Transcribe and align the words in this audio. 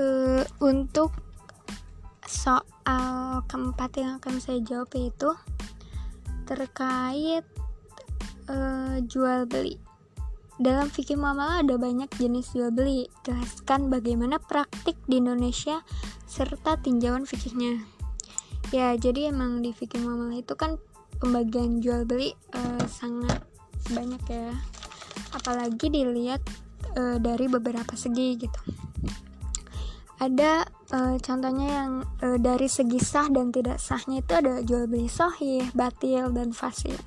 uh, 0.00 0.42
untuk 0.64 1.12
soal 2.24 3.44
keempat 3.46 3.90
yang 4.00 4.16
akan 4.16 4.40
saya 4.40 4.58
jawab 4.64 4.88
yaitu 4.96 5.30
terkait 6.48 7.44
uh, 8.48 8.96
jual 9.04 9.44
beli. 9.46 9.76
Dalam 10.60 10.92
fikih 10.92 11.16
muamalah 11.16 11.64
ada 11.64 11.80
banyak 11.80 12.10
jenis 12.20 12.52
jual 12.52 12.68
beli. 12.68 13.08
Jelaskan 13.24 13.88
bagaimana 13.88 14.36
praktik 14.36 14.96
di 15.08 15.16
Indonesia 15.20 15.80
serta 16.28 16.76
tinjauan 16.76 17.24
fikihnya. 17.24 17.80
Ya, 18.68 18.92
jadi 18.94 19.32
emang 19.32 19.64
di 19.64 19.72
fikih 19.72 20.04
muamalah 20.04 20.36
itu 20.36 20.54
kan 20.54 20.76
pembagian 21.16 21.80
jual 21.80 22.04
beli 22.04 22.36
uh, 22.52 22.84
sangat 22.86 23.40
banyak 23.88 24.20
ya. 24.28 24.52
Apalagi 25.32 25.88
dilihat 25.88 26.44
uh, 26.92 27.16
dari 27.16 27.48
beberapa 27.48 27.96
segi 27.96 28.36
gitu. 28.36 28.60
Ada 30.20 30.68
uh, 30.92 31.16
contohnya 31.16 31.68
yang 31.80 31.92
uh, 32.20 32.36
dari 32.36 32.68
segi 32.68 33.00
sah 33.00 33.32
dan 33.32 33.48
tidak 33.48 33.80
sahnya 33.80 34.20
itu 34.20 34.32
ada 34.36 34.60
jual 34.60 34.84
beli 34.84 35.08
sahih, 35.08 35.64
batil 35.72 36.28
dan 36.36 36.52
fasid. 36.52 37.00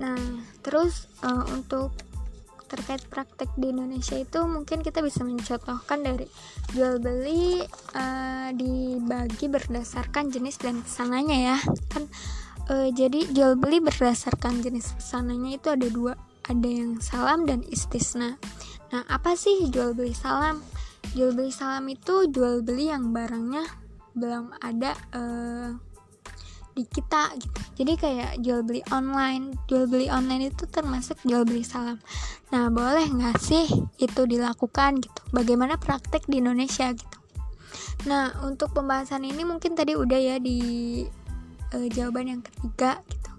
Nah, 0.00 0.16
terus 0.64 1.12
uh, 1.20 1.44
untuk 1.52 1.92
terkait 2.66 3.04
praktek 3.06 3.52
di 3.54 3.70
Indonesia 3.70 4.18
itu 4.18 4.42
mungkin 4.42 4.82
kita 4.82 4.98
bisa 4.98 5.22
mencontohkan 5.22 6.02
dari 6.02 6.26
jual 6.74 6.98
beli 6.98 7.62
uh, 7.94 8.48
dibagi 8.50 9.46
berdasarkan 9.46 10.34
jenis 10.34 10.58
dan 10.58 10.82
pesanannya 10.82 11.54
ya. 11.54 11.58
Kan 11.92 12.10
uh, 12.72 12.88
jadi 12.90 13.30
jual 13.30 13.54
beli 13.60 13.78
berdasarkan 13.78 14.64
jenis 14.66 14.96
pesanannya 14.98 15.62
itu 15.62 15.68
ada 15.70 15.86
dua 15.86 16.12
ada 16.46 16.68
yang 16.68 16.98
salam 16.98 17.46
dan 17.46 17.62
istisna. 17.70 18.38
Nah 18.90 19.02
apa 19.06 19.38
sih 19.38 19.70
jual 19.70 19.94
beli 19.94 20.14
salam 20.14 20.62
jual 21.16 21.32
beli 21.32 21.48
salam 21.48 21.88
itu 21.88 22.28
jual 22.28 22.60
beli 22.60 22.92
yang 22.92 23.16
barangnya 23.16 23.64
belum 24.12 24.52
ada 24.60 24.92
uh, 25.16 25.72
di 26.76 26.84
kita 26.84 27.32
gitu. 27.40 27.60
Jadi 27.80 27.92
kayak 27.96 28.32
jual 28.44 28.60
beli 28.60 28.84
online 28.92 29.56
jual 29.64 29.88
beli 29.88 30.12
online 30.12 30.52
itu 30.52 30.68
termasuk 30.68 31.16
jual 31.24 31.48
beli 31.48 31.64
salam. 31.64 31.96
Nah 32.52 32.68
boleh 32.68 33.08
nggak 33.08 33.40
sih 33.40 33.64
itu 33.96 34.22
dilakukan 34.28 35.00
gitu? 35.00 35.20
Bagaimana 35.32 35.80
praktek 35.80 36.28
di 36.28 36.44
Indonesia 36.44 36.92
gitu? 36.92 37.16
Nah 38.04 38.36
untuk 38.44 38.76
pembahasan 38.76 39.24
ini 39.24 39.40
mungkin 39.40 39.72
tadi 39.72 39.96
udah 39.96 40.20
ya 40.20 40.36
di 40.36 40.60
uh, 41.72 41.88
jawaban 41.88 42.28
yang 42.28 42.42
ketiga 42.44 43.00
gitu. 43.08 43.30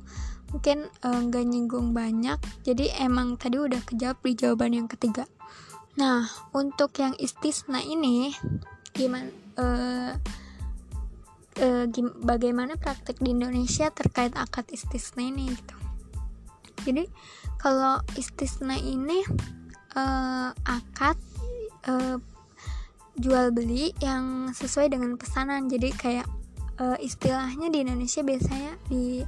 Mungkin 0.48 0.78
eh, 0.88 1.20
nggak 1.28 1.44
uh, 1.44 1.50
nyinggung 1.52 1.92
banyak. 1.92 2.40
Jadi 2.66 2.90
emang 2.98 3.36
tadi 3.38 3.60
udah 3.60 3.84
kejawab 3.86 4.18
di 4.24 4.34
jawaban 4.34 4.72
yang 4.74 4.88
ketiga 4.90 5.30
nah 5.98 6.30
untuk 6.54 6.94
yang 7.02 7.18
istisna 7.18 7.82
ini 7.82 8.32
gimana 8.94 9.30
uh, 9.58 10.14
e, 11.58 11.90
bagaimana 12.22 12.78
praktek 12.78 13.18
di 13.20 13.34
Indonesia 13.34 13.90
terkait 13.90 14.34
akad 14.38 14.70
istisna 14.70 15.26
ini 15.26 15.50
gitu. 15.52 15.76
Jadi 16.88 17.04
kalau 17.60 18.00
istisna 18.16 18.78
ini 18.78 19.26
e, 19.92 20.04
akad 20.54 21.18
e, 21.84 21.94
jual 23.18 23.50
beli 23.52 23.92
yang 24.00 24.54
sesuai 24.54 24.94
dengan 24.94 25.18
pesanan. 25.18 25.68
Jadi 25.68 25.90
kayak 25.92 26.28
e, 26.78 26.86
istilahnya 27.04 27.74
di 27.74 27.84
Indonesia 27.84 28.22
biasanya 28.22 28.74
di 28.88 29.26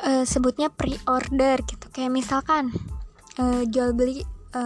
e, 0.00 0.10
sebutnya 0.24 0.72
pre-order 0.72 1.60
gitu. 1.68 1.86
Kayak 1.92 2.12
misalkan 2.16 2.72
e, 3.38 3.68
jual 3.68 3.92
beli 3.94 4.24
e, 4.56 4.62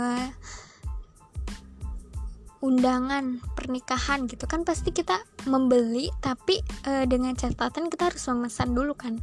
undangan 2.61 3.41
pernikahan 3.57 4.29
gitu 4.29 4.45
kan 4.45 4.69
pasti 4.69 4.93
kita 4.93 5.25
membeli 5.49 6.13
tapi 6.21 6.61
e, 6.85 7.09
dengan 7.09 7.33
catatan 7.33 7.89
kita 7.89 8.13
harus 8.13 8.25
memesan 8.29 8.77
dulu 8.77 8.93
kan. 8.93 9.17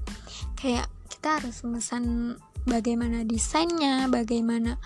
Kayak 0.57 0.89
kita 1.09 1.41
harus 1.41 1.61
memesan 1.61 2.35
bagaimana 2.65 3.21
desainnya 3.23 4.09
bagaimana 4.09 4.81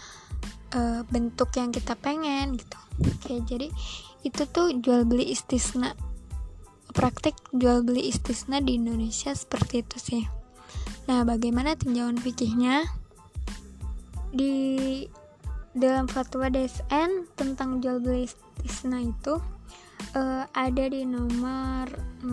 e, 0.75 1.07
bentuk 1.07 1.55
yang 1.55 1.71
kita 1.71 1.95
pengen 1.95 2.59
gitu. 2.59 2.79
Kayak 3.23 3.43
jadi 3.47 3.67
itu 4.27 4.43
tuh 4.51 4.75
jual 4.77 5.07
beli 5.07 5.31
istisna 5.31 5.95
praktik 6.91 7.39
jual 7.55 7.87
beli 7.87 8.11
istisna 8.11 8.59
di 8.59 8.75
Indonesia 8.75 9.31
seperti 9.31 9.81
itu 9.81 9.97
sih. 9.97 10.23
Nah 11.07 11.23
bagaimana 11.23 11.79
tinjauan 11.79 12.19
fikihnya? 12.19 12.83
Di 14.31 14.51
dalam 15.71 16.03
fatwa 16.07 16.51
DSN 16.51 17.31
tentang 17.39 17.79
jual 17.79 18.03
beli 18.03 18.27
istisna 18.27 18.99
itu 18.99 19.39
uh, 20.19 20.43
ada 20.51 20.83
di 20.91 21.07
nomor 21.07 21.87
6 22.23 22.27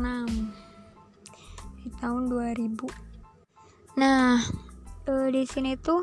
di 1.87 1.89
tahun 2.03 2.23
2000. 2.27 3.99
Nah, 3.99 4.43
uh, 5.07 5.29
di 5.31 5.43
sini 5.47 5.79
tuh 5.79 6.03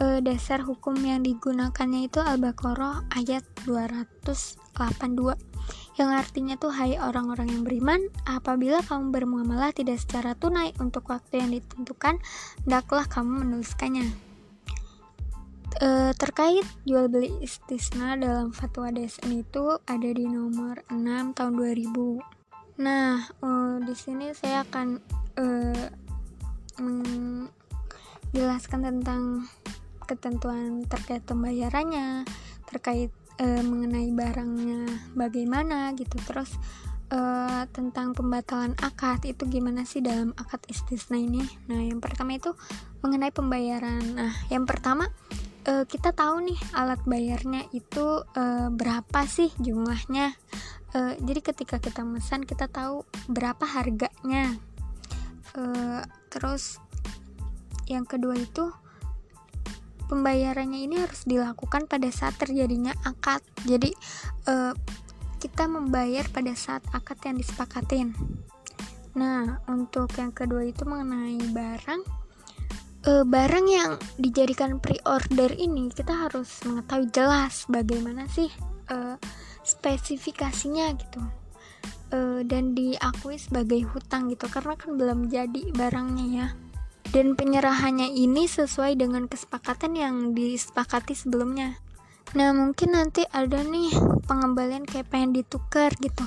uh, 0.00 0.20
dasar 0.24 0.64
hukum 0.64 0.96
yang 0.96 1.20
digunakannya 1.20 2.08
itu 2.08 2.24
Al-Baqarah 2.24 3.04
ayat 3.12 3.44
282 3.68 5.36
yang 5.94 6.10
artinya 6.10 6.58
tuh 6.58 6.74
hai 6.74 6.98
orang-orang 6.98 7.54
yang 7.54 7.62
beriman 7.62 8.00
apabila 8.26 8.82
kamu 8.82 9.14
bermuamalah 9.14 9.70
tidak 9.70 10.02
secara 10.02 10.34
tunai 10.34 10.74
untuk 10.82 11.06
waktu 11.06 11.38
yang 11.38 11.54
ditentukan 11.54 12.18
hendaklah 12.66 13.06
kamu 13.06 13.46
menuliskannya 13.46 14.33
e, 15.80 16.12
terkait 16.14 16.62
jual 16.86 17.10
beli 17.10 17.34
istisna 17.42 18.14
dalam 18.14 18.54
fatwa 18.54 18.94
DSN 18.94 19.42
itu 19.42 19.78
ada 19.82 20.10
di 20.10 20.26
nomor 20.26 20.82
6 20.90 21.34
tahun 21.34 21.52
2000. 21.58 22.22
Nah, 22.82 23.26
e, 23.26 23.48
di 23.82 23.94
sini 23.94 24.34
saya 24.34 24.66
akan 24.66 24.98
e, 25.38 25.46
menjelaskan 26.78 28.80
tentang 28.82 29.46
ketentuan 30.04 30.84
terkait 30.86 31.24
pembayarannya, 31.24 32.24
terkait 32.68 33.10
e, 33.40 33.46
mengenai 33.62 34.10
barangnya 34.14 34.86
bagaimana 35.14 35.92
gitu. 35.98 36.18
Terus 36.22 36.54
e, 37.10 37.18
tentang 37.74 38.14
pembatalan 38.14 38.74
akad 38.78 39.26
itu 39.26 39.46
gimana 39.50 39.86
sih 39.86 40.02
dalam 40.02 40.34
akad 40.38 40.62
istisna 40.70 41.18
ini? 41.18 41.42
Nah, 41.70 41.82
yang 41.82 41.98
pertama 41.98 42.36
itu 42.36 42.54
mengenai 43.02 43.32
pembayaran. 43.34 44.02
Nah, 44.14 44.32
yang 44.50 44.66
pertama 44.66 45.08
uh, 45.68 45.84
kita 45.88 46.12
tahu 46.12 46.44
nih 46.44 46.60
alat 46.76 47.00
bayarnya 47.04 47.66
itu 47.72 48.22
uh, 48.24 48.68
berapa 48.70 49.20
sih 49.28 49.50
jumlahnya? 49.60 50.36
Uh, 50.94 51.18
jadi 51.18 51.40
ketika 51.42 51.82
kita 51.82 52.06
pesan 52.06 52.46
kita 52.46 52.70
tahu 52.70 53.02
berapa 53.26 53.64
harganya. 53.66 54.54
Uh, 55.54 56.02
terus 56.30 56.82
yang 57.86 58.08
kedua 58.08 58.34
itu 58.34 58.70
pembayarannya 60.06 60.84
ini 60.84 60.96
harus 61.00 61.24
dilakukan 61.24 61.88
pada 61.88 62.08
saat 62.12 62.36
terjadinya 62.36 62.92
akad. 63.02 63.40
Jadi 63.64 63.90
uh, 64.48 64.72
kita 65.40 65.68
membayar 65.68 66.24
pada 66.32 66.56
saat 66.56 66.84
akad 66.94 67.20
yang 67.24 67.36
disepakatin. 67.36 68.16
Nah 69.14 69.62
untuk 69.70 70.10
yang 70.16 70.32
kedua 70.32 70.66
itu 70.66 70.82
mengenai 70.88 71.38
barang 71.52 72.23
uh, 73.06 73.24
barang 73.24 73.66
yang 73.68 73.96
dijadikan 74.16 74.80
pre-order 74.80 75.52
ini 75.54 75.92
kita 75.92 76.12
harus 76.12 76.60
mengetahui 76.64 77.08
jelas 77.12 77.68
bagaimana 77.68 78.28
sih 78.28 78.48
uh, 78.90 79.16
spesifikasinya 79.64 80.92
gitu. 80.98 81.20
Uh, 82.14 82.46
dan 82.46 82.76
diakui 82.76 83.40
sebagai 83.40 83.82
hutang 83.90 84.30
gitu 84.30 84.46
karena 84.46 84.78
kan 84.78 84.94
belum 84.94 85.32
jadi 85.32 85.72
barangnya 85.72 86.26
ya. 86.30 86.46
Dan 87.14 87.38
penyerahannya 87.38 88.10
ini 88.10 88.50
sesuai 88.50 88.98
dengan 88.98 89.30
kesepakatan 89.30 89.94
yang 89.94 90.16
disepakati 90.34 91.14
sebelumnya. 91.14 91.78
Nah 92.34 92.50
mungkin 92.50 92.98
nanti 92.98 93.22
ada 93.30 93.62
nih 93.62 93.94
pengembalian 94.26 94.82
kayak 94.82 95.12
pengen 95.12 95.30
ditukar 95.30 95.94
gitu. 96.02 96.26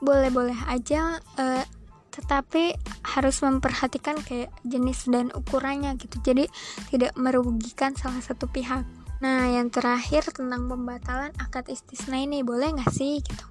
Boleh-boleh 0.00 0.56
aja 0.64 1.20
uh, 1.36 1.64
tetapi 2.10 2.74
harus 3.16 3.40
memperhatikan 3.40 4.18
kayak 4.20 4.50
jenis 4.66 5.06
dan 5.06 5.30
ukurannya 5.30 5.94
gitu. 5.96 6.18
Jadi 6.20 6.44
tidak 6.90 7.14
merugikan 7.14 7.94
salah 7.94 8.20
satu 8.20 8.50
pihak. 8.50 8.84
Nah 9.22 9.48
yang 9.48 9.70
terakhir 9.70 10.26
tentang 10.34 10.66
pembatalan 10.66 11.30
akad 11.38 11.70
istisna 11.70 12.18
ini 12.18 12.42
boleh 12.42 12.74
nggak 12.76 12.92
sih 12.92 13.22
gitu? 13.22 13.46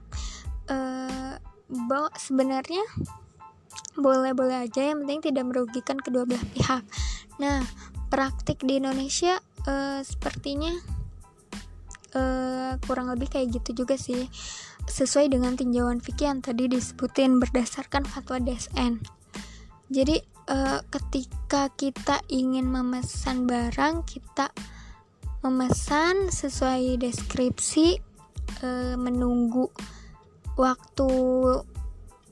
Uh, 0.69 1.35
sebenarnya 2.17 2.81
boleh-boleh 3.97 4.65
aja 4.69 4.93
yang 4.93 5.05
penting 5.05 5.33
tidak 5.33 5.45
merugikan 5.49 5.97
kedua 5.97 6.25
belah 6.25 6.45
pihak. 6.53 6.83
Nah 7.41 7.63
praktik 8.09 8.65
di 8.65 8.81
Indonesia 8.81 9.37
uh, 9.69 10.01
sepertinya 10.01 10.73
uh, 12.17 12.73
kurang 12.85 13.13
lebih 13.13 13.29
kayak 13.29 13.61
gitu 13.61 13.85
juga 13.85 13.95
sih 13.95 14.25
sesuai 14.89 15.31
dengan 15.37 15.53
tinjauan 15.53 16.01
fikih 16.01 16.33
yang 16.33 16.41
tadi 16.41 16.65
disebutin 16.67 17.37
berdasarkan 17.37 18.03
fatwa 18.03 18.41
DSN. 18.41 18.99
Jadi 19.89 20.17
uh, 20.49 20.81
ketika 20.89 21.69
kita 21.77 22.21
ingin 22.27 22.67
memesan 22.67 23.45
barang, 23.45 24.03
kita 24.09 24.49
memesan 25.39 26.27
sesuai 26.27 26.99
deskripsi 26.99 27.95
e, 28.59 28.69
menunggu 28.99 29.71
waktu 30.59 31.11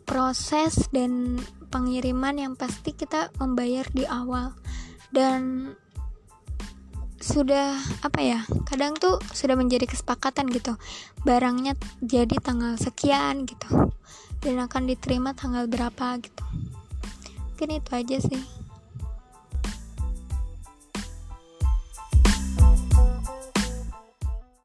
proses 0.03 0.91
dan 0.91 1.39
pengiriman 1.71 2.35
yang 2.35 2.53
pasti 2.59 2.91
kita 2.91 3.31
membayar 3.39 3.87
di 3.91 4.03
awal 4.07 4.55
dan 5.11 5.71
sudah 7.27 7.75
apa 7.99 8.19
ya 8.23 8.39
kadang 8.63 8.95
tuh 8.95 9.19
sudah 9.35 9.59
menjadi 9.59 9.83
kesepakatan 9.83 10.47
gitu. 10.55 10.79
Barangnya 11.27 11.75
jadi 11.99 12.39
tanggal 12.39 12.79
sekian 12.79 13.43
gitu. 13.43 13.91
Dan 14.39 14.63
akan 14.63 14.87
diterima 14.87 15.35
tanggal 15.35 15.67
berapa 15.67 16.23
gitu. 16.23 16.43
Mungkin 17.51 17.69
itu 17.83 17.91
aja 17.91 18.17
sih 18.23 18.56